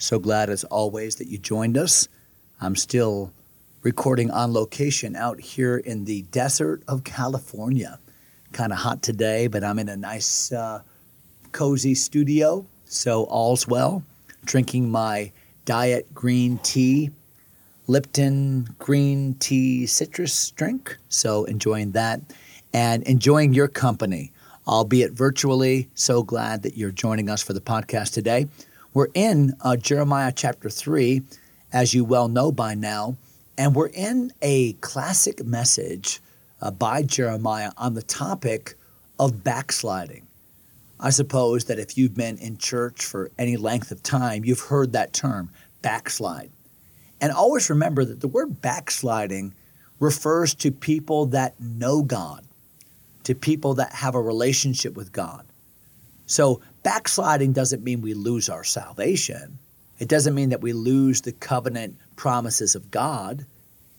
So 0.00 0.18
glad, 0.18 0.48
as 0.48 0.64
always, 0.64 1.16
that 1.16 1.28
you 1.28 1.36
joined 1.36 1.76
us. 1.76 2.08
I'm 2.58 2.74
still 2.74 3.32
recording 3.82 4.30
on 4.30 4.54
location 4.54 5.14
out 5.14 5.38
here 5.38 5.76
in 5.76 6.06
the 6.06 6.22
desert 6.32 6.82
of 6.88 7.04
California. 7.04 7.98
Kind 8.52 8.72
of 8.72 8.78
hot 8.78 9.02
today, 9.02 9.46
but 9.46 9.62
I'm 9.62 9.78
in 9.78 9.90
a 9.90 9.98
nice, 9.98 10.52
uh, 10.52 10.80
cozy 11.52 11.94
studio, 11.94 12.64
so 12.86 13.24
all's 13.24 13.68
well. 13.68 14.02
Drinking 14.46 14.88
my 14.88 15.32
diet 15.66 16.14
green 16.14 16.56
tea, 16.62 17.10
Lipton 17.86 18.74
green 18.78 19.34
tea 19.34 19.84
citrus 19.84 20.50
drink. 20.52 20.96
So 21.10 21.44
enjoying 21.44 21.90
that 21.92 22.22
and 22.72 23.02
enjoying 23.02 23.52
your 23.52 23.68
company 23.68 24.32
albeit 24.66 25.12
virtually. 25.12 25.88
So 25.94 26.22
glad 26.22 26.62
that 26.62 26.76
you're 26.76 26.92
joining 26.92 27.28
us 27.28 27.42
for 27.42 27.52
the 27.52 27.60
podcast 27.60 28.12
today. 28.12 28.46
We're 28.92 29.08
in 29.14 29.54
uh, 29.60 29.76
Jeremiah 29.76 30.32
chapter 30.34 30.68
3, 30.68 31.22
as 31.72 31.94
you 31.94 32.04
well 32.04 32.28
know 32.28 32.50
by 32.50 32.74
now, 32.74 33.16
and 33.56 33.74
we're 33.74 33.86
in 33.86 34.32
a 34.42 34.72
classic 34.74 35.44
message 35.44 36.20
uh, 36.60 36.72
by 36.72 37.02
Jeremiah 37.02 37.70
on 37.76 37.94
the 37.94 38.02
topic 38.02 38.74
of 39.18 39.44
backsliding. 39.44 40.26
I 40.98 41.10
suppose 41.10 41.66
that 41.66 41.78
if 41.78 41.96
you've 41.96 42.16
been 42.16 42.36
in 42.38 42.58
church 42.58 43.04
for 43.04 43.30
any 43.38 43.56
length 43.56 43.92
of 43.92 44.02
time, 44.02 44.44
you've 44.44 44.60
heard 44.60 44.92
that 44.92 45.12
term, 45.12 45.50
backslide. 45.82 46.50
And 47.20 47.32
always 47.32 47.70
remember 47.70 48.04
that 48.04 48.20
the 48.20 48.28
word 48.28 48.60
backsliding 48.60 49.54
refers 50.00 50.52
to 50.56 50.72
people 50.72 51.26
that 51.26 51.60
know 51.60 52.02
God 52.02 52.44
to 53.22 53.34
people 53.34 53.74
that 53.74 53.92
have 53.92 54.14
a 54.14 54.20
relationship 54.20 54.96
with 54.96 55.12
God. 55.12 55.46
So, 56.30 56.60
backsliding 56.84 57.54
doesn't 57.54 57.82
mean 57.82 58.02
we 58.02 58.14
lose 58.14 58.48
our 58.48 58.62
salvation. 58.62 59.58
It 59.98 60.06
doesn't 60.06 60.32
mean 60.32 60.50
that 60.50 60.60
we 60.60 60.72
lose 60.72 61.22
the 61.22 61.32
covenant 61.32 61.96
promises 62.14 62.76
of 62.76 62.92
God. 62.92 63.44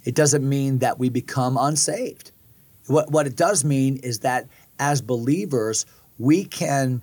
It 0.06 0.16
doesn't 0.16 0.48
mean 0.48 0.78
that 0.78 0.98
we 0.98 1.09
become 1.09 1.58
unsaved. 1.58 2.32
What, 2.88 3.12
what 3.12 3.28
it 3.28 3.36
does 3.36 3.66
mean 3.66 3.98
is 3.98 4.20
that 4.20 4.48
as 4.80 5.02
believers, 5.02 5.86
we 6.20 6.46
can 6.46 7.02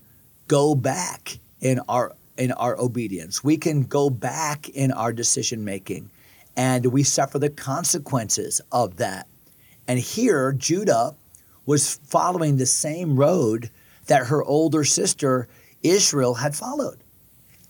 go 0.48 0.74
back 0.74 1.38
in 1.60 1.80
our 1.90 2.14
in 2.38 2.52
our 2.52 2.80
obedience. 2.80 3.44
We 3.44 3.58
can 3.58 3.82
go 3.82 4.08
back 4.08 4.70
in 4.70 4.92
our 4.92 5.12
decision 5.12 5.62
making 5.62 6.08
and 6.56 6.86
we 6.86 7.02
suffer 7.02 7.38
the 7.38 7.50
consequences 7.50 8.62
of 8.72 8.96
that. 8.96 9.26
And 9.86 9.98
here 9.98 10.52
Judah 10.52 11.16
was 11.66 11.96
following 11.96 12.56
the 12.56 12.64
same 12.64 13.16
road 13.16 13.68
that 14.08 14.26
her 14.26 14.42
older 14.42 14.84
sister 14.84 15.48
Israel 15.82 16.34
had 16.34 16.56
followed. 16.56 16.98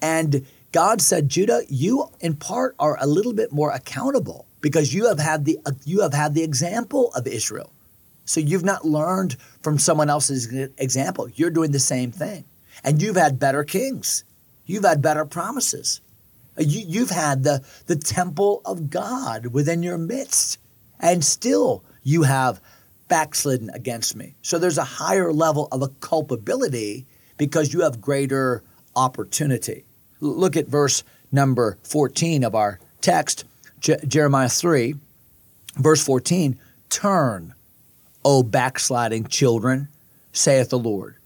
And 0.01 0.47
God 0.73 1.01
said, 1.01 1.29
Judah, 1.29 1.63
you 1.69 2.09
in 2.21 2.37
part 2.37 2.75
are 2.79 2.97
a 3.01 3.07
little 3.07 3.33
bit 3.33 3.53
more 3.53 3.71
accountable 3.71 4.47
because 4.61 4.95
you 4.95 5.07
have 5.07 5.19
had 5.19 5.45
the 5.45 5.59
you 5.85 6.01
have 6.01 6.15
had 6.15 6.35
the 6.35 6.43
example 6.43 7.13
of 7.15 7.27
Israel. 7.27 7.73
So 8.25 8.41
you've 8.41 8.65
not 8.65 8.85
learned 8.85 9.37
from 9.63 9.79
someone 9.79 10.11
else's 10.11 10.53
example. 10.77 11.29
You're 11.35 11.51
doing 11.51 11.73
the 11.73 11.79
same 11.79 12.13
thing. 12.13 12.45
And 12.85 13.01
you've 13.01 13.17
had 13.17 13.39
better 13.39 13.65
kings. 13.65 14.25
You've 14.67 14.85
had 14.85 15.01
better 15.01 15.25
promises. 15.25 16.03
Uh, 16.59 16.63
you, 16.63 17.01
have 17.01 17.11
had 17.11 17.43
the, 17.43 17.65
the 17.87 17.97
temple 17.97 18.61
of 18.67 18.91
God 18.91 19.47
within 19.47 19.83
your 19.83 19.97
midst. 19.97 20.59
And 21.01 21.25
still 21.25 21.83
you 22.03 22.25
have 22.25 22.61
backslidden 23.09 23.71
against 23.71 24.17
me. 24.17 24.35
So 24.43 24.59
there's 24.59 24.79
a 24.79 24.85
higher 24.85 25.33
level 25.33 25.69
of 25.73 25.83
a 25.83 25.89
culpability 25.89 27.07
because 27.37 27.73
you 27.73 27.81
have 27.81 28.01
greater 28.01 28.63
opportunity. 28.95 29.85
Look 30.21 30.57
at 30.57 30.67
verse 30.67 31.05
number 31.33 31.79
14 31.85 32.45
of 32.45 32.55
our 32.55 32.81
text, 33.01 33.45
Je- 33.81 33.97
Jeremiah 34.07 34.49
3, 34.49 34.95
verse 35.77 36.05
14 36.05 36.59
Turn, 36.91 37.55
O 38.25 38.43
backsliding 38.43 39.27
children, 39.27 39.89
saith 40.33 40.71
the 40.71 40.79
Lord. 40.79 41.17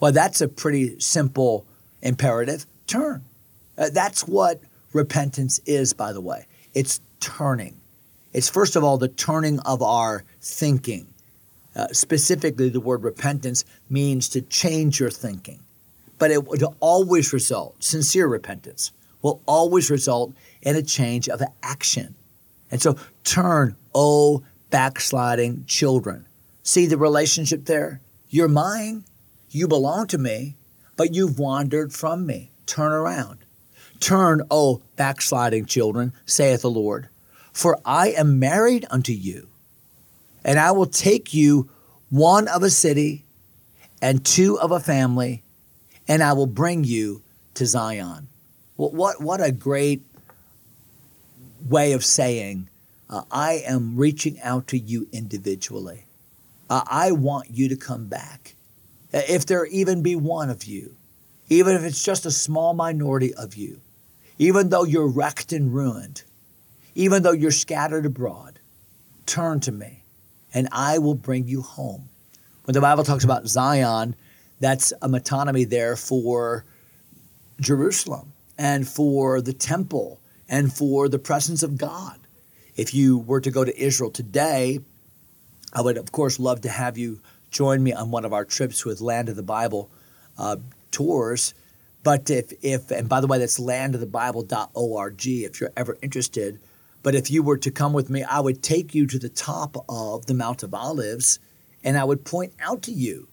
Well, 0.00 0.12
that's 0.12 0.40
a 0.40 0.48
pretty 0.48 0.98
simple 0.98 1.64
imperative. 2.02 2.66
Turn. 2.88 3.24
Uh, 3.78 3.90
that's 3.90 4.26
what 4.26 4.60
repentance 4.92 5.60
is, 5.60 5.92
by 5.92 6.12
the 6.12 6.20
way. 6.20 6.46
It's 6.74 7.00
turning. 7.20 7.80
It's 8.32 8.48
first 8.48 8.76
of 8.76 8.84
all 8.84 8.98
the 8.98 9.08
turning 9.08 9.60
of 9.60 9.82
our 9.82 10.24
thinking. 10.40 11.06
Uh, 11.74 11.88
specifically, 11.92 12.68
the 12.68 12.80
word 12.80 13.02
repentance 13.02 13.64
means 13.88 14.28
to 14.30 14.42
change 14.42 15.00
your 15.00 15.10
thinking. 15.10 15.60
But 16.18 16.30
it 16.30 16.46
will 16.46 16.76
always 16.80 17.32
result, 17.32 17.82
sincere 17.82 18.26
repentance 18.26 18.92
will 19.22 19.40
always 19.46 19.90
result 19.90 20.34
in 20.60 20.76
a 20.76 20.82
change 20.82 21.28
of 21.28 21.40
action. 21.62 22.14
And 22.70 22.82
so 22.82 22.96
turn, 23.24 23.76
oh, 23.94 24.42
backsliding 24.70 25.64
children. 25.66 26.26
See 26.62 26.86
the 26.86 26.96
relationship 26.96 27.64
there? 27.64 28.00
You're 28.28 28.48
mine. 28.48 29.04
You 29.50 29.68
belong 29.68 30.06
to 30.08 30.18
me, 30.18 30.56
but 30.96 31.14
you've 31.14 31.38
wandered 31.38 31.92
from 31.92 32.26
me. 32.26 32.50
Turn 32.66 32.92
around. 32.92 33.38
Turn, 34.00 34.42
oh, 34.50 34.82
backsliding 34.96 35.66
children, 35.66 36.12
saith 36.26 36.62
the 36.62 36.70
Lord. 36.70 37.08
For 37.52 37.78
I 37.84 38.08
am 38.08 38.38
married 38.38 38.86
unto 38.90 39.12
you, 39.12 39.48
and 40.44 40.58
I 40.58 40.72
will 40.72 40.86
take 40.86 41.34
you 41.34 41.68
one 42.10 42.48
of 42.48 42.62
a 42.62 42.70
city 42.70 43.24
and 44.00 44.24
two 44.24 44.58
of 44.58 44.72
a 44.72 44.80
family, 44.80 45.42
and 46.08 46.22
I 46.22 46.32
will 46.32 46.46
bring 46.46 46.84
you 46.84 47.22
to 47.54 47.66
Zion. 47.66 48.28
Well, 48.76 48.90
what, 48.90 49.20
what 49.20 49.40
a 49.40 49.52
great 49.52 50.02
way 51.68 51.92
of 51.92 52.04
saying, 52.04 52.68
uh, 53.08 53.22
I 53.30 53.62
am 53.66 53.96
reaching 53.96 54.40
out 54.40 54.66
to 54.68 54.78
you 54.78 55.06
individually. 55.12 56.06
Uh, 56.68 56.82
I 56.86 57.12
want 57.12 57.50
you 57.50 57.68
to 57.68 57.76
come 57.76 58.06
back. 58.06 58.54
If 59.12 59.44
there 59.44 59.66
even 59.66 60.02
be 60.02 60.16
one 60.16 60.48
of 60.48 60.64
you, 60.64 60.96
even 61.48 61.76
if 61.76 61.82
it's 61.82 62.02
just 62.02 62.24
a 62.24 62.30
small 62.30 62.72
minority 62.72 63.34
of 63.34 63.54
you, 63.54 63.80
even 64.38 64.70
though 64.70 64.84
you're 64.84 65.06
wrecked 65.06 65.52
and 65.52 65.74
ruined, 65.74 66.22
even 66.94 67.22
though 67.22 67.32
you're 67.32 67.50
scattered 67.50 68.06
abroad, 68.06 68.58
turn 69.26 69.60
to 69.60 69.72
me 69.72 70.02
and 70.54 70.68
I 70.72 70.98
will 70.98 71.14
bring 71.14 71.48
you 71.48 71.62
home. 71.62 72.08
When 72.64 72.74
the 72.74 72.80
Bible 72.80 73.04
talks 73.04 73.24
about 73.24 73.46
Zion, 73.46 74.14
that's 74.60 74.92
a 75.02 75.08
metonymy 75.08 75.68
there 75.68 75.96
for 75.96 76.64
Jerusalem 77.60 78.32
and 78.58 78.86
for 78.86 79.40
the 79.40 79.52
temple 79.52 80.20
and 80.48 80.72
for 80.72 81.08
the 81.08 81.18
presence 81.18 81.62
of 81.62 81.78
God. 81.78 82.18
If 82.76 82.94
you 82.94 83.18
were 83.18 83.40
to 83.40 83.50
go 83.50 83.64
to 83.64 83.82
Israel 83.82 84.10
today, 84.10 84.80
I 85.72 85.80
would, 85.80 85.96
of 85.96 86.12
course, 86.12 86.38
love 86.38 86.60
to 86.62 86.68
have 86.68 86.98
you 86.98 87.20
join 87.50 87.82
me 87.82 87.92
on 87.92 88.10
one 88.10 88.24
of 88.24 88.32
our 88.32 88.44
trips 88.44 88.84
with 88.84 89.00
Land 89.00 89.28
of 89.28 89.36
the 89.36 89.42
Bible 89.42 89.90
uh, 90.38 90.56
tours. 90.90 91.54
But 92.02 92.30
if, 92.30 92.52
if, 92.62 92.90
and 92.90 93.08
by 93.08 93.20
the 93.20 93.26
way, 93.26 93.38
that's 93.38 93.58
landofthebible.org 93.58 95.26
if 95.26 95.60
you're 95.60 95.72
ever 95.76 95.96
interested. 96.02 96.60
But 97.02 97.14
if 97.14 97.30
you 97.30 97.42
were 97.42 97.58
to 97.58 97.70
come 97.70 97.92
with 97.92 98.10
me, 98.10 98.22
I 98.22 98.40
would 98.40 98.62
take 98.62 98.94
you 98.94 99.06
to 99.06 99.18
the 99.18 99.28
top 99.28 99.76
of 99.88 100.26
the 100.26 100.34
Mount 100.34 100.62
of 100.62 100.72
Olives 100.74 101.38
and 101.84 101.98
I 101.98 102.04
would 102.04 102.24
point 102.24 102.52
out 102.60 102.82
to 102.82 102.92
you 102.92 103.28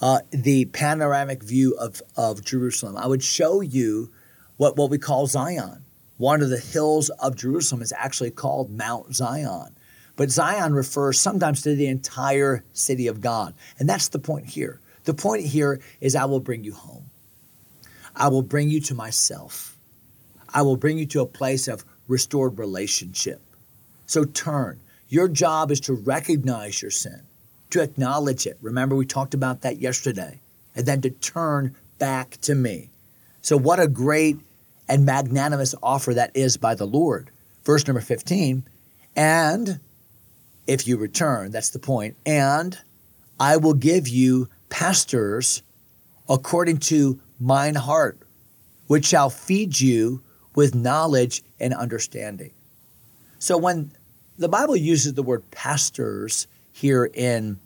uh, 0.00 0.20
the 0.30 0.66
panoramic 0.66 1.42
view 1.42 1.76
of, 1.76 2.00
of 2.16 2.44
Jerusalem. 2.44 2.96
I 2.96 3.06
would 3.06 3.22
show 3.22 3.60
you 3.60 4.10
what, 4.56 4.76
what 4.76 4.90
we 4.90 4.98
call 4.98 5.26
Zion. 5.26 5.84
One 6.16 6.42
of 6.42 6.50
the 6.50 6.58
hills 6.58 7.08
of 7.10 7.36
Jerusalem 7.36 7.82
is 7.82 7.92
actually 7.96 8.30
called 8.30 8.70
Mount 8.70 9.14
Zion. 9.14 9.74
But 10.16 10.30
Zion 10.30 10.74
refers 10.74 11.18
sometimes 11.18 11.62
to 11.62 11.74
the 11.74 11.86
entire 11.86 12.62
city 12.72 13.06
of 13.06 13.20
God. 13.20 13.54
And 13.78 13.88
that's 13.88 14.08
the 14.08 14.18
point 14.18 14.46
here. 14.46 14.80
The 15.04 15.14
point 15.14 15.46
here 15.46 15.80
is 16.00 16.14
I 16.14 16.26
will 16.26 16.40
bring 16.40 16.62
you 16.62 16.74
home. 16.74 17.10
I 18.14 18.28
will 18.28 18.42
bring 18.42 18.68
you 18.68 18.80
to 18.82 18.94
myself. 18.94 19.78
I 20.52 20.62
will 20.62 20.76
bring 20.76 20.98
you 20.98 21.06
to 21.06 21.20
a 21.20 21.26
place 21.26 21.68
of 21.68 21.84
restored 22.10 22.58
relationship. 22.58 23.40
So 24.06 24.24
turn. 24.24 24.80
Your 25.08 25.28
job 25.28 25.70
is 25.70 25.80
to 25.82 25.94
recognize 25.94 26.82
your 26.82 26.90
sin, 26.90 27.22
to 27.70 27.82
acknowledge 27.82 28.46
it. 28.46 28.58
Remember, 28.60 28.94
we 28.94 29.06
talked 29.06 29.34
about 29.34 29.62
that 29.62 29.78
yesterday. 29.78 30.40
And 30.74 30.86
then 30.86 31.00
to 31.02 31.10
turn 31.10 31.74
back 31.98 32.38
to 32.42 32.54
me. 32.54 32.90
So, 33.42 33.56
what 33.56 33.80
a 33.80 33.88
great 33.88 34.38
and 34.88 35.04
magnanimous 35.04 35.74
offer 35.82 36.14
that 36.14 36.30
is 36.34 36.56
by 36.56 36.74
the 36.74 36.86
Lord. 36.86 37.30
Verse 37.64 37.86
number 37.86 38.00
15, 38.00 38.64
and 39.16 39.80
if 40.66 40.86
you 40.86 40.96
return, 40.96 41.50
that's 41.50 41.70
the 41.70 41.78
point, 41.78 42.16
and 42.24 42.78
I 43.38 43.56
will 43.56 43.74
give 43.74 44.08
you 44.08 44.48
pastors 44.68 45.62
according 46.28 46.78
to 46.78 47.20
mine 47.38 47.74
heart, 47.74 48.18
which 48.86 49.06
shall 49.06 49.30
feed 49.30 49.80
you 49.80 50.22
with 50.54 50.74
knowledge 50.74 51.42
and 51.58 51.74
understanding. 51.74 52.52
So 53.38 53.56
when 53.56 53.92
the 54.38 54.48
Bible 54.48 54.76
uses 54.76 55.14
the 55.14 55.22
word 55.22 55.50
pastors 55.50 56.46
here 56.72 57.04
in 57.04 57.58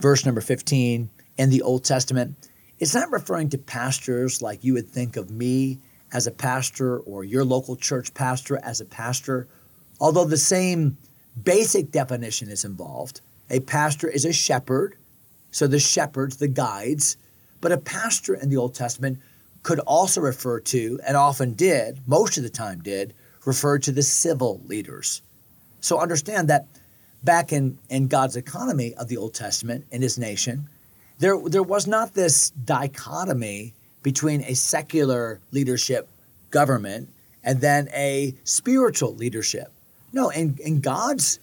verse 0.00 0.24
number 0.24 0.40
15 0.40 1.10
in 1.36 1.50
the 1.50 1.62
Old 1.62 1.84
Testament, 1.84 2.36
it's 2.78 2.94
not 2.94 3.10
referring 3.10 3.50
to 3.50 3.58
pastors 3.58 4.40
like 4.40 4.64
you 4.64 4.74
would 4.74 4.88
think 4.88 5.16
of 5.16 5.30
me 5.30 5.78
as 6.12 6.26
a 6.26 6.30
pastor 6.30 6.98
or 7.00 7.24
your 7.24 7.44
local 7.44 7.76
church 7.76 8.14
pastor 8.14 8.58
as 8.62 8.80
a 8.80 8.84
pastor, 8.84 9.46
although 10.00 10.24
the 10.24 10.36
same 10.36 10.96
basic 11.42 11.90
definition 11.90 12.48
is 12.48 12.64
involved. 12.64 13.20
A 13.50 13.60
pastor 13.60 14.08
is 14.08 14.24
a 14.24 14.32
shepherd, 14.32 14.96
so 15.50 15.66
the 15.66 15.78
shepherds, 15.78 16.36
the 16.36 16.48
guides, 16.48 17.16
but 17.60 17.72
a 17.72 17.78
pastor 17.78 18.34
in 18.34 18.48
the 18.48 18.56
Old 18.56 18.74
Testament 18.74 19.18
could 19.68 19.80
also 19.80 20.22
refer 20.22 20.58
to, 20.60 20.98
and 21.06 21.14
often 21.14 21.52
did, 21.52 22.00
most 22.06 22.38
of 22.38 22.42
the 22.42 22.48
time 22.48 22.80
did, 22.80 23.12
refer 23.44 23.78
to 23.78 23.92
the 23.92 24.02
civil 24.02 24.62
leaders. 24.64 25.20
So 25.82 26.00
understand 26.00 26.48
that 26.48 26.64
back 27.22 27.52
in, 27.52 27.76
in 27.90 28.08
God's 28.08 28.36
economy 28.36 28.94
of 28.94 29.08
the 29.08 29.18
Old 29.18 29.34
Testament 29.34 29.84
in 29.90 30.00
his 30.00 30.16
nation, 30.16 30.70
there, 31.18 31.38
there 31.44 31.62
was 31.62 31.86
not 31.86 32.14
this 32.14 32.48
dichotomy 32.48 33.74
between 34.02 34.40
a 34.44 34.54
secular 34.54 35.38
leadership 35.50 36.08
government 36.48 37.10
and 37.44 37.60
then 37.60 37.90
a 37.92 38.34
spiritual 38.44 39.14
leadership. 39.16 39.70
No, 40.14 40.30
in, 40.30 40.56
in 40.64 40.80
God's 40.80 41.40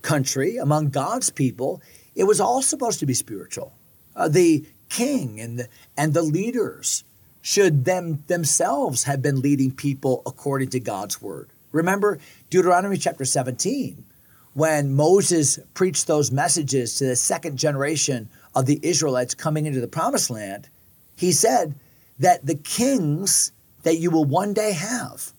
country, 0.00 0.56
among 0.56 0.88
God's 0.88 1.28
people, 1.28 1.82
it 2.14 2.24
was 2.24 2.40
all 2.40 2.62
supposed 2.62 3.00
to 3.00 3.04
be 3.04 3.12
spiritual. 3.12 3.74
Uh, 4.16 4.28
the 4.28 4.64
king 4.88 5.38
and 5.38 5.58
the, 5.58 5.68
and 5.98 6.14
the 6.14 6.22
leaders 6.22 7.04
should 7.48 7.86
them 7.86 8.22
themselves 8.26 9.04
have 9.04 9.22
been 9.22 9.40
leading 9.40 9.70
people 9.70 10.20
according 10.26 10.68
to 10.68 10.78
God's 10.78 11.22
word. 11.22 11.48
Remember 11.72 12.18
Deuteronomy 12.50 12.98
chapter 12.98 13.24
17 13.24 14.04
when 14.52 14.94
Moses 14.94 15.58
preached 15.72 16.06
those 16.06 16.30
messages 16.30 16.96
to 16.96 17.06
the 17.06 17.16
second 17.16 17.56
generation 17.56 18.28
of 18.54 18.66
the 18.66 18.78
Israelites 18.82 19.34
coming 19.34 19.64
into 19.64 19.80
the 19.80 19.88
promised 19.88 20.28
land, 20.28 20.68
he 21.16 21.32
said 21.32 21.74
that 22.18 22.44
the 22.44 22.54
kings 22.54 23.52
that 23.82 23.96
you 23.96 24.10
will 24.10 24.26
one 24.26 24.52
day 24.52 24.72
have, 24.72 25.32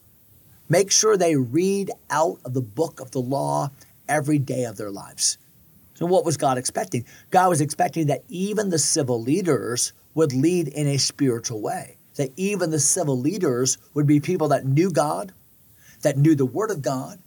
make 0.67 0.89
sure 0.89 1.15
they 1.15 1.35
read 1.35 1.91
out 2.09 2.39
of 2.43 2.55
the 2.55 2.61
book 2.61 2.99
of 2.99 3.11
the 3.11 3.21
law 3.21 3.69
every 4.07 4.39
day 4.39 4.63
of 4.63 4.77
their 4.77 4.89
lives. 4.89 5.37
So, 5.93 6.07
what 6.07 6.25
was 6.25 6.37
God 6.37 6.57
expecting? 6.57 7.05
God 7.29 7.49
was 7.49 7.61
expecting 7.61 8.07
that 8.07 8.23
even 8.29 8.71
the 8.71 8.79
civil 8.79 9.21
leaders 9.21 9.93
would 10.15 10.33
lead 10.33 10.67
in 10.69 10.87
a 10.87 10.97
spiritual 10.97 11.61
way, 11.61 11.97
that 12.19 12.33
even 12.35 12.69
the 12.69 12.79
civil 12.81 13.17
leaders 13.17 13.77
would 13.93 14.05
be 14.05 14.19
people 14.19 14.49
that 14.49 14.65
knew 14.65 14.91
God, 14.91 15.31
that 16.01 16.17
knew 16.17 16.35
the 16.35 16.45
Word 16.45 16.69
of 16.69 16.81
God, 16.81 17.17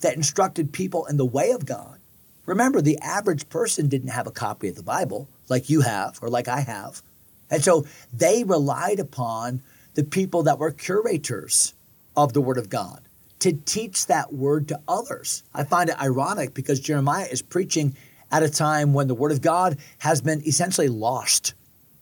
that 0.00 0.16
instructed 0.16 0.72
people 0.72 1.06
in 1.06 1.16
the 1.16 1.24
way 1.24 1.52
of 1.52 1.64
God. 1.64 2.00
Remember, 2.44 2.80
the 2.80 2.98
average 2.98 3.48
person 3.48 3.86
didn't 3.86 4.08
have 4.08 4.26
a 4.26 4.32
copy 4.32 4.66
of 4.66 4.74
the 4.74 4.82
Bible 4.82 5.28
like 5.48 5.70
you 5.70 5.82
have 5.82 6.18
or 6.20 6.28
like 6.28 6.48
I 6.48 6.58
have. 6.58 7.02
And 7.50 7.62
so 7.62 7.86
they 8.12 8.42
relied 8.42 8.98
upon 8.98 9.62
the 9.94 10.02
people 10.02 10.42
that 10.42 10.58
were 10.58 10.72
curators 10.72 11.72
of 12.16 12.32
the 12.32 12.40
Word 12.40 12.58
of 12.58 12.68
God 12.68 13.00
to 13.38 13.52
teach 13.52 14.06
that 14.06 14.32
Word 14.32 14.66
to 14.68 14.80
others. 14.88 15.44
I 15.54 15.62
find 15.62 15.88
it 15.88 16.02
ironic 16.02 16.52
because 16.52 16.80
Jeremiah 16.80 17.28
is 17.30 17.42
preaching 17.42 17.94
at 18.32 18.42
a 18.42 18.50
time 18.50 18.92
when 18.92 19.06
the 19.06 19.14
Word 19.14 19.30
of 19.30 19.40
God 19.40 19.78
has 19.98 20.20
been 20.20 20.44
essentially 20.44 20.88
lost. 20.88 21.54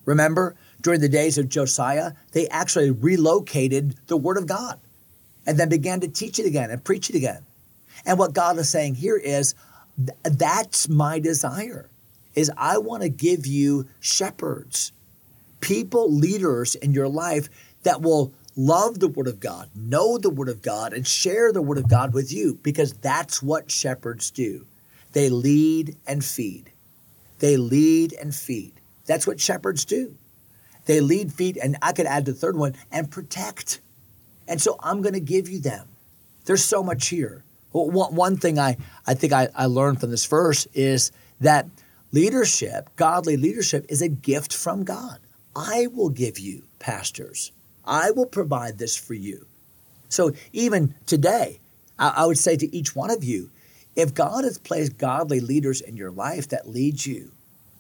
Remember, 0.07 0.57
during 0.81 1.01
the 1.01 1.09
days 1.09 1.39
of 1.39 1.49
Josiah, 1.49 2.13
they 2.33 2.49
actually 2.49 2.91
relocated 2.91 3.97
the 4.07 4.17
Word 4.17 4.39
of 4.39 4.47
God 4.47 4.79
and 5.47 5.59
then 5.59 5.69
began 5.69 6.01
to 6.01 6.09
teach 6.09 6.39
it 6.39 6.47
again 6.47 6.71
and 6.71 6.83
preach 6.83 7.11
it 7.11 7.17
again. 7.17 7.45
And 8.07 8.19
what 8.19 8.33
God 8.33 8.59
is 8.59 8.69
saying 8.69 8.97
here 8.97 9.17
is 9.17 9.55
that's 10.23 10.89
my 10.89 11.19
desire 11.19 11.89
is 12.35 12.51
I 12.57 12.79
want 12.79 13.03
to 13.03 13.09
give 13.09 13.47
you 13.47 13.89
shepherds, 13.99 14.93
people, 15.61 16.11
leaders 16.11 16.75
in 16.75 16.93
your 16.93 17.09
life 17.09 17.49
that 17.83 18.01
will 18.01 18.33
love 18.57 19.01
the 19.01 19.09
word 19.09 19.27
of 19.27 19.41
God, 19.41 19.69
know 19.75 20.19
the 20.19 20.31
word 20.31 20.49
of 20.49 20.63
God 20.63 20.93
and 20.93 21.07
share 21.07 21.53
the 21.53 21.63
word 21.63 21.79
of 21.79 21.89
God 21.89 22.15
with 22.15 22.33
you 22.33 22.59
because 22.63 22.93
that's 22.95 23.43
what 23.43 23.71
shepherds 23.71 24.31
do. 24.31 24.67
They 25.13 25.29
lead 25.29 25.97
and 26.07 26.25
feed. 26.25 26.71
They 27.41 27.57
lead 27.57 28.13
and 28.13 28.35
feed. 28.35 28.75
That's 29.07 29.27
what 29.27 29.41
shepherds 29.41 29.85
do. 29.85 30.15
They 30.91 31.01
lead, 31.01 31.33
feed, 31.33 31.57
and 31.57 31.77
I 31.83 31.93
could 31.93 32.07
add 32.07 32.25
the 32.25 32.35
third 32.35 32.57
one, 32.57 32.75
and 32.91 33.09
protect. 33.09 33.81
And 34.49 34.61
so 34.61 34.77
I'm 34.81 35.03
going 35.03 35.15
to 35.15 35.21
give 35.21 35.49
you 35.49 35.61
them. 35.61 35.87
There's 36.47 36.65
so 36.65 36.83
much 36.83 37.07
here. 37.07 37.45
One 37.71 38.37
thing 38.37 38.59
I, 38.59 38.77
I 39.07 39.15
think 39.15 39.33
I, 39.33 39.51
I 39.55 39.67
learned 39.67 40.01
from 40.01 40.11
this 40.11 40.27
verse 40.27 40.67
is 40.75 41.13
that 41.41 41.69
leadership, 42.11 42.91
godly 42.97 43.37
leadership, 43.37 43.87
is 43.89 44.03
a 44.03 44.09
gift 44.09 44.53
from 44.53 44.83
God. 44.83 45.21
I 45.55 45.87
will 45.87 46.09
give 46.09 46.41
you 46.41 46.65
pastors. 46.81 47.53
I 47.85 48.11
will 48.11 48.27
provide 48.27 48.79
this 48.79 48.97
for 48.97 49.15
you. 49.15 49.47
So 50.09 50.33
even 50.53 50.97
today, 51.07 51.61
I, 52.01 52.15
I 52.17 52.27
would 52.27 52.37
say 52.39 52.57
to 52.57 52.77
each 52.77 52.97
one 52.97 53.13
of 53.13 53.23
you, 53.23 53.51
if 53.95 54.13
God 54.13 54.43
has 54.43 54.59
placed 54.59 54.99
godly 54.99 55.39
leaders 55.39 55.81
in 55.81 55.97
your 55.97 56.11
life 56.11 56.49
that 56.49 56.69
lead 56.69 57.07
you, 57.07 57.31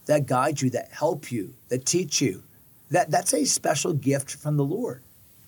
that 0.06 0.27
guide 0.27 0.61
you, 0.61 0.71
that 0.71 0.93
help 0.93 1.33
you, 1.33 1.55
that 1.71 1.85
teach 1.85 2.21
you, 2.21 2.45
that, 2.91 3.11
that's 3.11 3.33
a 3.33 3.45
special 3.45 3.93
gift 3.93 4.31
from 4.31 4.57
the 4.57 4.65
Lord. 4.65 5.03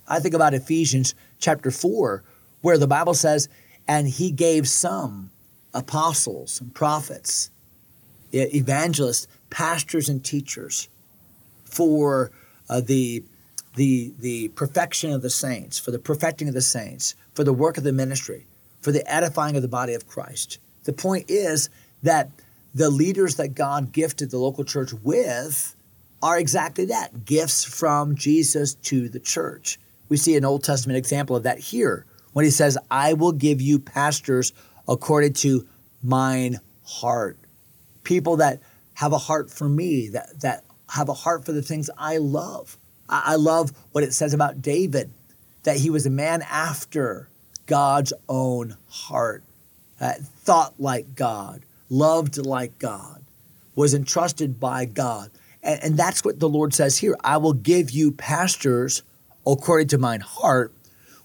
I 0.08 0.20
think 0.20 0.34
about 0.34 0.54
Ephesians 0.54 1.14
chapter 1.38 1.70
4, 1.70 2.22
where 2.60 2.78
the 2.78 2.86
Bible 2.86 3.14
says, 3.14 3.48
and 3.88 4.08
he 4.08 4.30
gave 4.30 4.68
some 4.68 5.30
apostles 5.74 6.60
and 6.60 6.74
prophets, 6.74 7.50
evangelists, 8.32 9.26
pastors, 9.50 10.08
and 10.08 10.24
teachers 10.24 10.88
for 11.64 12.30
uh, 12.68 12.80
the, 12.80 13.24
the, 13.76 14.12
the 14.18 14.48
perfection 14.48 15.12
of 15.12 15.22
the 15.22 15.30
saints, 15.30 15.78
for 15.78 15.90
the 15.90 15.98
perfecting 15.98 16.48
of 16.48 16.54
the 16.54 16.60
saints, 16.60 17.14
for 17.34 17.44
the 17.44 17.52
work 17.52 17.76
of 17.76 17.84
the 17.84 17.92
ministry, 17.92 18.46
for 18.80 18.92
the 18.92 19.10
edifying 19.10 19.56
of 19.56 19.62
the 19.62 19.68
body 19.68 19.94
of 19.94 20.06
Christ. 20.06 20.58
The 20.84 20.92
point 20.92 21.26
is 21.28 21.70
that 22.02 22.30
the 22.74 22.90
leaders 22.90 23.36
that 23.36 23.54
God 23.54 23.92
gifted 23.92 24.30
the 24.30 24.38
local 24.38 24.64
church 24.64 24.92
with 24.92 25.74
are 26.22 26.38
exactly 26.38 26.86
that 26.86 27.24
gifts 27.24 27.64
from 27.64 28.14
Jesus 28.14 28.74
to 28.74 29.08
the 29.08 29.18
church. 29.18 29.78
We 30.08 30.16
see 30.16 30.36
an 30.36 30.44
Old 30.44 30.62
Testament 30.62 30.96
example 30.96 31.36
of 31.36 31.42
that 31.42 31.58
here 31.58 32.06
when 32.32 32.44
he 32.44 32.50
says, 32.50 32.78
I 32.90 33.14
will 33.14 33.32
give 33.32 33.60
you 33.60 33.78
pastors 33.78 34.52
according 34.88 35.34
to 35.34 35.66
mine 36.02 36.60
heart. 36.84 37.38
People 38.04 38.36
that 38.36 38.60
have 38.94 39.12
a 39.12 39.18
heart 39.18 39.50
for 39.50 39.68
me, 39.68 40.08
that, 40.10 40.40
that 40.40 40.64
have 40.90 41.08
a 41.08 41.14
heart 41.14 41.44
for 41.44 41.52
the 41.52 41.62
things 41.62 41.90
I 41.96 42.18
love. 42.18 42.76
I, 43.08 43.22
I 43.26 43.34
love 43.36 43.72
what 43.92 44.04
it 44.04 44.12
says 44.12 44.34
about 44.34 44.62
David, 44.62 45.10
that 45.62 45.78
he 45.78 45.90
was 45.90 46.06
a 46.06 46.10
man 46.10 46.42
after 46.42 47.28
God's 47.66 48.12
own 48.28 48.76
heart, 48.88 49.44
thought 49.98 50.74
like 50.78 51.14
God, 51.14 51.62
loved 51.88 52.36
like 52.36 52.78
God, 52.78 53.22
was 53.74 53.94
entrusted 53.94 54.60
by 54.60 54.84
God. 54.84 55.30
And, 55.62 55.82
and 55.82 55.96
that's 55.96 56.24
what 56.24 56.40
the 56.40 56.48
Lord 56.48 56.74
says 56.74 56.98
here 56.98 57.16
I 57.22 57.36
will 57.36 57.52
give 57.52 57.90
you 57.90 58.12
pastors 58.12 59.02
according 59.46 59.88
to 59.88 59.98
mine 59.98 60.20
heart 60.20 60.74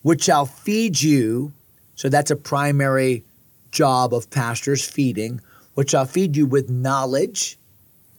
which 0.07 0.23
shall 0.23 0.45
feed 0.45 1.01
you. 1.01 1.51
So 1.95 2.07
that's 2.07 2.31
a 2.31 2.37
primary 2.37 3.25
job 3.71 4.13
of 4.13 4.29
pastors, 4.29 4.87
feeding, 4.87 5.41
which 5.73 5.89
shall 5.89 6.05
feed 6.05 6.37
you 6.37 6.45
with 6.45 6.69
knowledge 6.69 7.57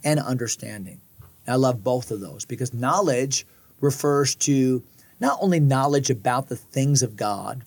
and 0.04 0.20
understanding. 0.20 1.00
And 1.46 1.54
I 1.54 1.56
love 1.56 1.82
both 1.82 2.10
of 2.10 2.20
those 2.20 2.44
because 2.44 2.74
knowledge 2.74 3.46
refers 3.80 4.34
to 4.34 4.82
not 5.18 5.38
only 5.40 5.60
knowledge 5.60 6.10
about 6.10 6.48
the 6.48 6.56
things 6.56 7.02
of 7.02 7.16
God 7.16 7.64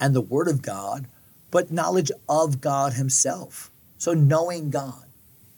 and 0.00 0.14
the 0.14 0.22
Word 0.22 0.48
of 0.48 0.62
God, 0.62 1.06
but 1.50 1.70
knowledge 1.70 2.10
of 2.26 2.62
God 2.62 2.94
Himself. 2.94 3.70
So 3.98 4.14
knowing 4.14 4.70
God. 4.70 5.04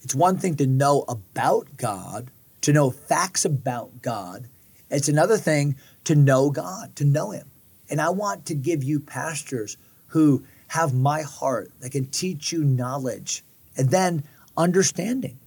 It's 0.02 0.14
one 0.14 0.38
thing 0.38 0.56
to 0.56 0.66
know 0.66 1.04
about 1.08 1.76
God, 1.76 2.30
to 2.62 2.72
know 2.72 2.90
facts 2.90 3.44
about 3.44 4.02
God. 4.02 4.48
It's 4.90 5.08
another 5.08 5.36
thing 5.36 5.76
to 6.04 6.14
know 6.14 6.50
God, 6.50 6.96
to 6.96 7.04
know 7.04 7.30
Him. 7.30 7.50
And 7.88 8.00
I 8.00 8.10
want 8.10 8.46
to 8.46 8.54
give 8.54 8.82
you 8.82 9.00
pastors 9.00 9.76
who 10.08 10.44
have 10.68 10.94
my 10.94 11.22
heart 11.22 11.70
that 11.80 11.90
can 11.90 12.06
teach 12.06 12.52
you 12.52 12.64
knowledge 12.64 13.42
and 13.76 13.90
then 13.90 14.24
understanding. 14.56 15.38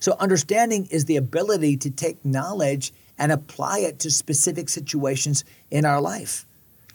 So, 0.00 0.16
understanding 0.20 0.86
is 0.90 1.06
the 1.06 1.16
ability 1.16 1.76
to 1.78 1.90
take 1.90 2.24
knowledge 2.24 2.92
and 3.18 3.32
apply 3.32 3.80
it 3.80 3.98
to 4.00 4.10
specific 4.10 4.68
situations 4.68 5.44
in 5.70 5.84
our 5.84 6.00
life. 6.00 6.44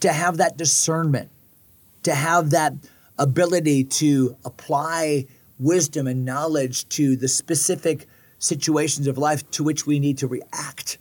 to 0.00 0.12
have 0.12 0.36
that 0.36 0.58
discernment, 0.58 1.30
to 2.02 2.14
have 2.14 2.50
that 2.50 2.74
ability 3.18 3.84
to 3.84 4.36
apply 4.44 5.24
wisdom 5.64 6.06
and 6.06 6.24
knowledge 6.24 6.88
to 6.90 7.16
the 7.16 7.28
specific 7.28 8.06
situations 8.38 9.06
of 9.06 9.16
life 9.16 9.50
to 9.50 9.64
which 9.64 9.86
we 9.86 9.98
need 9.98 10.18
to 10.18 10.28
react. 10.28 10.98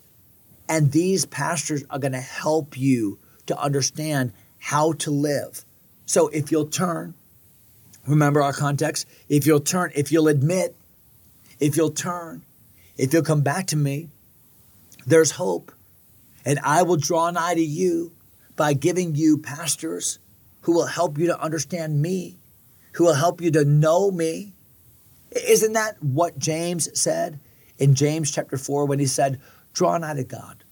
And 0.70 0.92
these 0.92 1.26
pastors 1.26 1.84
are 1.90 2.00
going 2.00 2.14
to 2.14 2.22
help 2.22 2.78
you 2.78 3.20
to 3.48 3.60
understand 3.60 4.32
how 4.60 4.94
to 4.94 5.12
live. 5.12 5.66
So 6.06 6.30
if 6.30 6.52
you'll 6.52 6.68
turn, 6.68 7.14
remember 8.08 8.42
our 8.42 8.54
context, 8.54 9.06
if 9.28 9.46
you'll 9.46 9.60
turn, 9.60 9.92
if 9.94 10.12
you'll 10.12 10.30
admit, 10.30 10.76
if 11.60 11.76
you'll 11.76 11.92
turn, 11.92 12.44
if 12.98 13.12
you'll 13.12 13.24
come 13.24 13.42
back 13.42 13.68
to 13.68 13.76
me, 13.76 14.08
there's 15.06 15.32
hope. 15.32 15.72
And 16.46 16.60
I 16.64 16.84
will 16.84 16.98
draw 16.98 17.30
nigh 17.32 17.56
to 17.56 17.62
you 17.62 18.14
by 18.56 18.74
giving 18.74 19.16
you 19.16 19.38
pastors 19.38 20.20
who 20.62 20.74
will 20.74 20.86
help 20.86 21.18
you 21.18 21.28
to 21.28 21.42
understand 21.42 22.02
me, 22.02 22.38
who 22.94 23.06
will 23.06 23.14
help 23.14 23.42
you 23.42 23.52
to 23.52 23.66
know 23.66 24.12
me. 24.12 24.54
Isn't 25.32 25.74
that 25.74 26.02
what 26.02 26.38
James 26.38 26.90
said 27.00 27.40
in 27.78 27.96
James 27.96 28.32
chapter 28.32 28.58
4 28.58 28.86
when 28.86 29.00
he 29.00 29.06
said, 29.06 29.40
Draw 29.74 29.98
nigh 29.98 30.14
to 30.14 30.24
God, 30.24 30.64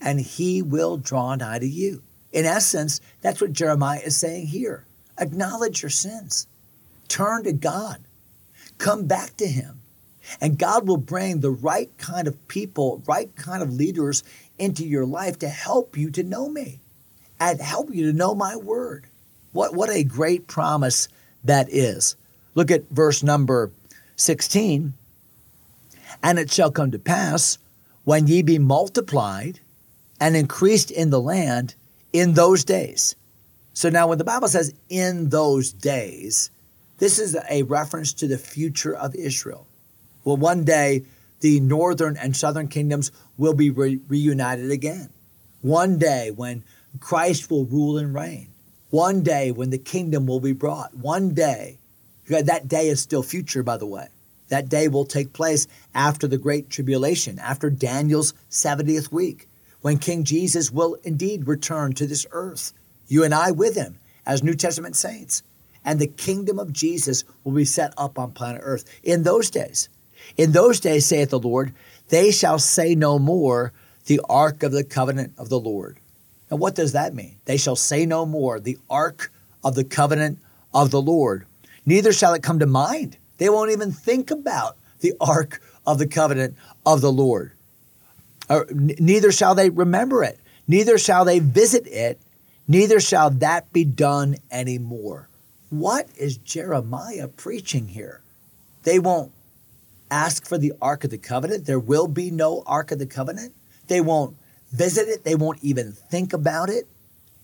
and 0.00 0.20
he 0.20 0.62
will 0.62 0.98
draw 0.98 1.34
nigh 1.34 1.58
to 1.58 1.66
you? 1.66 2.02
In 2.32 2.44
essence, 2.44 3.00
that's 3.22 3.40
what 3.40 3.52
Jeremiah 3.52 4.00
is 4.04 4.16
saying 4.16 4.48
here. 4.48 4.84
Acknowledge 5.18 5.82
your 5.82 5.90
sins, 5.90 6.46
turn 7.08 7.44
to 7.44 7.52
God, 7.52 7.98
come 8.78 9.06
back 9.06 9.36
to 9.38 9.46
him. 9.46 9.80
And 10.40 10.58
God 10.58 10.86
will 10.86 10.98
bring 10.98 11.40
the 11.40 11.50
right 11.50 11.90
kind 11.98 12.28
of 12.28 12.46
people, 12.46 13.02
right 13.06 13.34
kind 13.36 13.62
of 13.62 13.72
leaders 13.72 14.22
into 14.58 14.84
your 14.86 15.06
life 15.06 15.38
to 15.40 15.48
help 15.48 15.96
you 15.96 16.10
to 16.10 16.22
know 16.22 16.48
me 16.48 16.80
and 17.40 17.60
help 17.60 17.92
you 17.92 18.06
to 18.06 18.16
know 18.16 18.34
my 18.34 18.54
word. 18.54 19.06
What, 19.52 19.74
what 19.74 19.90
a 19.90 20.04
great 20.04 20.46
promise 20.46 21.08
that 21.44 21.68
is. 21.70 22.16
Look 22.54 22.70
at 22.70 22.88
verse 22.90 23.22
number 23.22 23.70
16. 24.16 24.94
And 26.22 26.38
it 26.38 26.50
shall 26.50 26.70
come 26.70 26.90
to 26.90 26.98
pass 26.98 27.58
when 28.04 28.26
ye 28.26 28.42
be 28.42 28.58
multiplied 28.58 29.60
and 30.20 30.36
increased 30.36 30.90
in 30.90 31.10
the 31.10 31.20
land 31.20 31.74
in 32.12 32.34
those 32.34 32.64
days. 32.64 33.16
So 33.72 33.88
now, 33.88 34.08
when 34.08 34.18
the 34.18 34.24
Bible 34.24 34.48
says 34.48 34.74
in 34.88 35.30
those 35.30 35.72
days, 35.72 36.50
this 36.98 37.18
is 37.18 37.36
a 37.48 37.62
reference 37.62 38.12
to 38.14 38.26
the 38.26 38.36
future 38.36 38.94
of 38.94 39.14
Israel. 39.14 39.66
Well, 40.24 40.36
one 40.36 40.64
day, 40.64 41.04
the 41.40 41.60
northern 41.60 42.16
and 42.18 42.36
southern 42.36 42.68
kingdoms 42.68 43.10
will 43.38 43.54
be 43.54 43.70
re- 43.70 44.00
reunited 44.08 44.70
again. 44.70 45.08
One 45.62 45.98
day, 45.98 46.30
when 46.30 46.62
Christ 46.98 47.50
will 47.50 47.64
rule 47.64 47.96
and 47.96 48.12
reign. 48.14 48.49
One 48.90 49.22
day 49.22 49.52
when 49.52 49.70
the 49.70 49.78
kingdom 49.78 50.26
will 50.26 50.40
be 50.40 50.52
brought. 50.52 50.94
One 50.94 51.32
day. 51.34 51.78
That 52.28 52.68
day 52.68 52.88
is 52.88 53.00
still 53.00 53.22
future, 53.22 53.62
by 53.62 53.76
the 53.76 53.86
way. 53.86 54.08
That 54.48 54.68
day 54.68 54.88
will 54.88 55.04
take 55.04 55.32
place 55.32 55.66
after 55.94 56.26
the 56.26 56.38
Great 56.38 56.70
Tribulation, 56.70 57.38
after 57.38 57.70
Daniel's 57.70 58.34
70th 58.50 59.10
week, 59.12 59.48
when 59.80 59.98
King 59.98 60.24
Jesus 60.24 60.70
will 60.70 60.96
indeed 61.04 61.46
return 61.46 61.92
to 61.94 62.06
this 62.06 62.26
earth, 62.32 62.72
you 63.08 63.24
and 63.24 63.32
I 63.32 63.52
with 63.52 63.76
him 63.76 63.98
as 64.26 64.42
New 64.42 64.54
Testament 64.54 64.96
saints. 64.96 65.42
And 65.84 65.98
the 65.98 66.06
kingdom 66.06 66.58
of 66.58 66.72
Jesus 66.72 67.24
will 67.42 67.52
be 67.52 67.64
set 67.64 67.94
up 67.96 68.18
on 68.18 68.32
planet 68.32 68.60
earth 68.64 68.84
in 69.02 69.22
those 69.22 69.50
days. 69.50 69.88
In 70.36 70.52
those 70.52 70.80
days, 70.80 71.06
saith 71.06 71.30
the 71.30 71.38
Lord, 71.38 71.72
they 72.10 72.30
shall 72.30 72.58
say 72.58 72.94
no 72.94 73.18
more, 73.18 73.72
the 74.06 74.20
ark 74.28 74.62
of 74.62 74.72
the 74.72 74.84
covenant 74.84 75.32
of 75.38 75.48
the 75.48 75.58
Lord. 75.58 75.98
And 76.50 76.58
what 76.58 76.74
does 76.74 76.92
that 76.92 77.14
mean? 77.14 77.36
They 77.44 77.56
shall 77.56 77.76
say 77.76 78.04
no 78.04 78.26
more, 78.26 78.58
the 78.60 78.78
ark 78.90 79.32
of 79.62 79.74
the 79.74 79.84
covenant 79.84 80.38
of 80.74 80.90
the 80.90 81.00
Lord. 81.00 81.46
Neither 81.86 82.12
shall 82.12 82.34
it 82.34 82.42
come 82.42 82.58
to 82.58 82.66
mind. 82.66 83.16
They 83.38 83.48
won't 83.48 83.70
even 83.70 83.92
think 83.92 84.30
about 84.30 84.76
the 85.00 85.14
ark 85.20 85.62
of 85.86 85.98
the 85.98 86.06
covenant 86.06 86.56
of 86.84 87.00
the 87.00 87.12
Lord. 87.12 87.52
Uh, 88.48 88.60
or, 88.60 88.66
neither 88.70 89.32
shall 89.32 89.54
they 89.54 89.70
remember 89.70 90.22
it. 90.24 90.38
Neither 90.66 90.98
shall 90.98 91.24
they 91.24 91.38
visit 91.38 91.86
it. 91.86 92.20
Neither 92.68 93.00
shall 93.00 93.30
that 93.30 93.72
be 93.72 93.84
done 93.84 94.36
anymore. 94.50 95.28
What 95.70 96.08
is 96.16 96.36
Jeremiah 96.36 97.28
preaching 97.28 97.88
here? 97.88 98.22
They 98.82 98.98
won't 98.98 99.32
ask 100.10 100.46
for 100.46 100.58
the 100.58 100.72
Ark 100.82 101.04
of 101.04 101.10
the 101.10 101.18
Covenant. 101.18 101.66
There 101.66 101.78
will 101.78 102.08
be 102.08 102.30
no 102.30 102.62
Ark 102.66 102.90
of 102.90 102.98
the 102.98 103.06
Covenant. 103.06 103.54
They 103.86 104.00
won't 104.00 104.36
visit 104.70 105.08
it, 105.08 105.24
they 105.24 105.34
won't 105.34 105.62
even 105.62 105.92
think 105.92 106.32
about 106.32 106.70
it. 106.70 106.86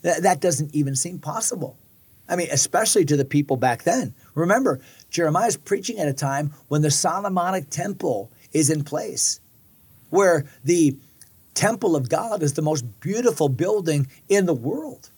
That, 0.03 0.23
that 0.23 0.41
doesn't 0.41 0.75
even 0.75 0.95
seem 0.95 1.19
possible. 1.19 1.77
I 2.29 2.37
mean, 2.37 2.49
especially 2.51 3.05
to 3.07 3.17
the 3.17 3.25
people 3.25 3.57
back 3.57 3.85
then. 3.85 4.15
Remember, 4.35 4.81
Jeremiah 5.11 5.47
is 5.47 5.57
preaching 5.57 5.99
at 5.99 6.09
a 6.09 6.13
time 6.13 6.53
when 6.69 6.83
the 6.83 6.91
Solomonic 6.91 7.71
temple 7.71 8.31
is 8.53 8.71
in 8.71 8.85
place, 8.85 9.41
where 10.11 10.47
the 10.65 10.97
temple 11.55 11.97
of 11.97 12.09
God 12.09 12.43
is 12.43 12.55
the 12.55 12.63
most 12.63 12.85
beautiful 13.01 13.49
building 13.49 14.09
in 14.29 14.47
the 14.47 14.55
world. 14.55 15.11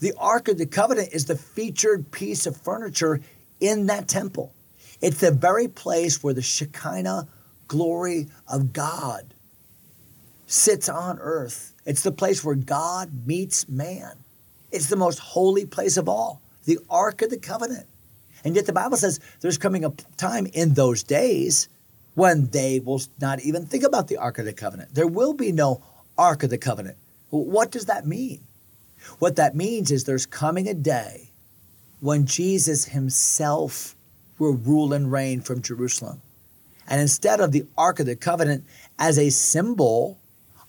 The 0.00 0.14
Ark 0.18 0.48
of 0.48 0.58
the 0.58 0.66
Covenant 0.66 1.10
is 1.12 1.26
the 1.26 1.36
featured 1.36 2.10
piece 2.10 2.46
of 2.46 2.56
furniture 2.56 3.20
in 3.60 3.86
that 3.86 4.08
temple. 4.08 4.52
It's 5.00 5.20
the 5.20 5.30
very 5.32 5.68
place 5.68 6.22
where 6.22 6.34
the 6.34 6.42
Shekinah 6.42 7.28
glory 7.68 8.28
of 8.48 8.72
God 8.72 9.34
sits 10.52 10.88
on 10.88 11.18
earth. 11.18 11.74
It's 11.86 12.02
the 12.02 12.12
place 12.12 12.44
where 12.44 12.54
God 12.54 13.26
meets 13.26 13.68
man. 13.68 14.12
It's 14.70 14.88
the 14.88 14.96
most 14.96 15.18
holy 15.18 15.66
place 15.66 15.96
of 15.96 16.08
all, 16.08 16.42
the 16.64 16.78
Ark 16.90 17.22
of 17.22 17.30
the 17.30 17.38
Covenant. 17.38 17.86
And 18.44 18.54
yet 18.54 18.66
the 18.66 18.72
Bible 18.72 18.96
says 18.96 19.20
there's 19.40 19.58
coming 19.58 19.84
a 19.84 19.90
time 20.16 20.46
in 20.46 20.74
those 20.74 21.02
days 21.02 21.68
when 22.14 22.48
they 22.48 22.80
will 22.80 23.00
not 23.20 23.40
even 23.40 23.66
think 23.66 23.84
about 23.84 24.08
the 24.08 24.18
Ark 24.18 24.38
of 24.38 24.44
the 24.44 24.52
Covenant. 24.52 24.94
There 24.94 25.06
will 25.06 25.32
be 25.32 25.52
no 25.52 25.82
Ark 26.18 26.42
of 26.42 26.50
the 26.50 26.58
Covenant. 26.58 26.98
What 27.30 27.70
does 27.70 27.86
that 27.86 28.06
mean? 28.06 28.40
What 29.18 29.36
that 29.36 29.56
means 29.56 29.90
is 29.90 30.04
there's 30.04 30.26
coming 30.26 30.68
a 30.68 30.74
day 30.74 31.30
when 32.00 32.26
Jesus 32.26 32.84
himself 32.84 33.94
will 34.38 34.54
rule 34.54 34.92
and 34.92 35.10
reign 35.10 35.40
from 35.40 35.62
Jerusalem. 35.62 36.20
And 36.86 37.00
instead 37.00 37.40
of 37.40 37.52
the 37.52 37.64
Ark 37.78 38.00
of 38.00 38.06
the 38.06 38.16
Covenant 38.16 38.64
as 38.98 39.18
a 39.18 39.30
symbol 39.30 40.18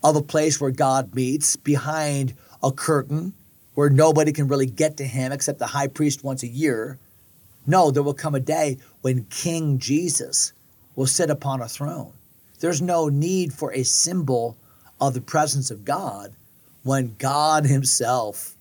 of 0.04 0.16
a 0.16 0.22
place 0.22 0.60
where 0.60 0.72
God 0.72 1.16
meets 1.16 1.56
behind 1.56 2.36
a 2.62 2.72
curtain 2.72 3.34
where 3.74 3.90
nobody 3.90 4.32
can 4.32 4.48
really 4.48 4.66
get 4.66 4.98
to 4.98 5.06
him 5.06 5.32
except 5.32 5.60
the 5.60 5.68
high 5.68 5.88
priest 5.88 6.24
once 6.24 6.44
a 6.44 6.48
year. 6.48 7.00
No, 7.66 7.92
there 7.92 8.04
will 8.04 8.14
come 8.14 8.36
a 8.36 8.40
day 8.40 8.78
when 9.02 9.26
King 9.26 9.80
Jesus 9.80 10.54
will 10.96 11.08
sit 11.08 11.30
upon 11.30 11.62
a 11.62 11.68
throne. 11.68 12.14
There's 12.60 12.82
no 12.82 13.10
need 13.10 13.54
for 13.54 13.74
a 13.74 13.84
symbol 13.84 14.58
of 15.02 15.14
the 15.14 15.22
presence 15.22 15.72
of 15.72 15.86
God 15.86 16.34
when 16.84 17.16
God 17.18 17.66
Himself, 17.66 18.56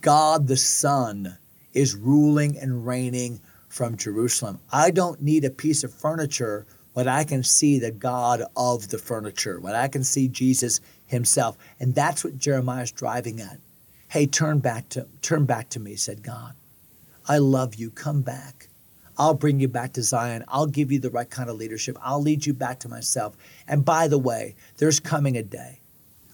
God 0.00 0.46
the 0.46 0.56
Son, 0.56 1.38
is 1.72 1.96
ruling 1.96 2.56
and 2.58 2.86
reigning 2.86 3.40
from 3.68 3.96
Jerusalem. 3.96 4.60
I 4.70 4.90
don't 4.90 5.20
need 5.20 5.44
a 5.44 5.50
piece 5.50 5.82
of 5.82 5.92
furniture 5.92 6.66
when 6.94 7.08
I 7.08 7.24
can 7.24 7.42
see 7.42 7.78
the 7.78 7.90
God 7.90 8.42
of 8.56 8.88
the 8.88 8.98
furniture, 8.98 9.60
when 9.60 9.74
I 9.74 9.88
can 9.88 10.02
see 10.02 10.28
Jesus 10.28 10.80
himself. 11.06 11.58
And 11.78 11.94
that's 11.94 12.24
what 12.24 12.38
Jeremiah 12.38 12.84
is 12.84 12.92
driving 12.92 13.40
at. 13.40 13.58
Hey, 14.08 14.26
turn 14.26 14.60
back 14.60 14.88
to 14.90 15.06
turn 15.20 15.44
back 15.44 15.68
to 15.70 15.80
me, 15.80 15.96
said 15.96 16.22
God. 16.22 16.54
I 17.28 17.38
love 17.38 17.74
you. 17.74 17.90
Come 17.90 18.22
back. 18.22 18.68
I'll 19.16 19.34
bring 19.34 19.60
you 19.60 19.68
back 19.68 19.92
to 19.94 20.02
Zion. 20.02 20.44
I'll 20.48 20.66
give 20.66 20.90
you 20.90 20.98
the 20.98 21.10
right 21.10 21.28
kind 21.28 21.50
of 21.50 21.56
leadership. 21.56 21.96
I'll 22.02 22.22
lead 22.22 22.46
you 22.46 22.52
back 22.52 22.80
to 22.80 22.88
myself. 22.88 23.36
And 23.68 23.84
by 23.84 24.08
the 24.08 24.18
way, 24.18 24.56
there's 24.78 25.00
coming 25.00 25.36
a 25.36 25.42
day 25.42 25.80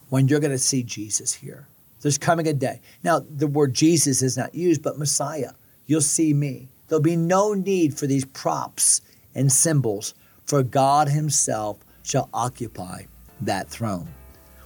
when 0.09 0.29
you're 0.29 0.41
going 0.41 0.51
to 0.51 0.59
see 0.59 0.83
Jesus 0.83 1.35
here. 1.35 1.69
There's 2.01 2.19
coming 2.19 2.49
a 2.49 2.55
day. 2.55 2.81
Now, 3.03 3.21
the 3.21 3.47
word 3.47 3.75
Jesus 3.75 4.23
is 4.23 4.37
not 4.37 4.55
used, 4.55 4.83
but 4.83 4.99
Messiah. 4.99 5.53
You'll 5.87 6.01
see 6.01 6.33
me. 6.33 6.69
There'll 6.89 7.03
be 7.03 7.17
no 7.17 7.53
need 7.53 7.99
for 7.99 8.07
these 8.07 8.25
props 8.25 9.03
and 9.35 9.53
symbols 9.53 10.15
for 10.51 10.65
God 10.65 11.09
Himself 11.09 11.79
shall 12.03 12.29
occupy 12.35 13.05
that 13.43 13.69
throne. 13.69 14.09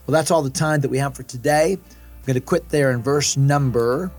Well, 0.06 0.12
that's 0.12 0.30
all 0.30 0.42
the 0.42 0.48
time 0.48 0.80
that 0.80 0.90
we 0.90 0.96
have 0.96 1.14
for 1.14 1.24
today. 1.24 1.74
I'm 1.74 2.24
going 2.24 2.34
to 2.34 2.40
quit 2.40 2.70
there 2.70 2.90
in 2.90 3.02
verse 3.02 3.36
number 3.36 4.10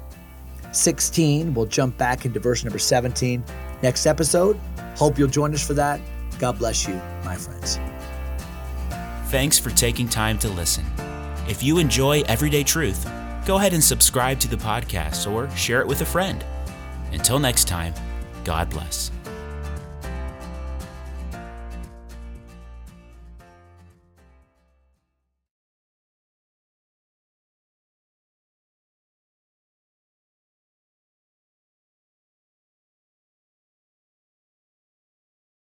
16. 0.72 1.56
We'll 1.56 1.66
jump 1.66 1.98
back 1.98 2.24
into 2.24 2.40
verse 2.40 2.64
number 2.64 2.78
17 2.78 3.44
next 3.82 4.06
episode. 4.06 4.60
Hope 4.96 5.18
you'll 5.18 5.28
join 5.28 5.56
us 5.56 5.66
for 5.66 5.74
that. 5.74 6.00
God 6.38 6.60
bless 6.60 6.88
you, 6.88 7.02
my 7.24 7.36
friends. 7.36 7.80
Thanks 9.32 9.58
for 9.58 9.72
taking 9.72 10.08
time 10.08 10.38
to 10.40 10.50
listen. 10.50 10.86
If 11.48 11.64
you 11.64 11.80
enjoy 11.80 12.22
Everyday 12.28 12.62
Truth, 12.62 13.10
go 13.48 13.58
ahead 13.58 13.74
and 13.74 13.84
subscribe 13.84 14.40
to 14.42 14.48
the 14.48 14.58
podcast 14.58 15.32
or 15.32 15.50
share 15.58 15.82
it 15.82 15.88
with 15.88 16.02
a 16.02 16.06
friend. 16.06 16.46
Until 17.12 17.40
next 17.40 17.68
time, 17.68 17.96
God 18.44 18.70
bless. 18.70 19.15